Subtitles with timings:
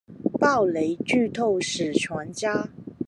[0.39, 2.67] 暴雷劇透死全家